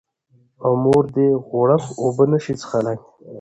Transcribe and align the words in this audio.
او 0.65 0.71
مور 0.83 1.03
دې 1.15 1.27
غوړپ 1.47 1.83
اوبه 2.01 2.23
نه 2.31 2.39
شي 2.43 2.53
څښلی 2.61 2.97